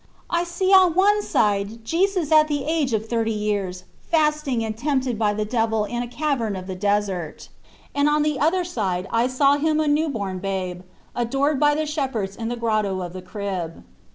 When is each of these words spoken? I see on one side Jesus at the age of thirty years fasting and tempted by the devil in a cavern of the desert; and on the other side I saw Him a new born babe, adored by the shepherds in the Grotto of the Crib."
I 0.31 0.45
see 0.45 0.73
on 0.73 0.95
one 0.95 1.21
side 1.21 1.85
Jesus 1.85 2.31
at 2.31 2.47
the 2.47 2.63
age 2.63 2.91
of 2.91 3.05
thirty 3.07 3.31
years 3.31 3.83
fasting 4.01 4.65
and 4.65 4.75
tempted 4.75 5.19
by 5.19 5.35
the 5.35 5.45
devil 5.45 5.83
in 5.85 6.01
a 6.01 6.07
cavern 6.07 6.55
of 6.55 6.65
the 6.65 6.73
desert; 6.73 7.49
and 7.93 8.09
on 8.09 8.23
the 8.23 8.39
other 8.39 8.63
side 8.63 9.07
I 9.11 9.27
saw 9.27 9.57
Him 9.57 9.79
a 9.79 9.87
new 9.87 10.09
born 10.09 10.39
babe, 10.39 10.81
adored 11.15 11.59
by 11.59 11.75
the 11.75 11.85
shepherds 11.85 12.35
in 12.35 12.47
the 12.49 12.55
Grotto 12.55 12.99
of 13.03 13.13
the 13.13 13.21
Crib." 13.21 13.83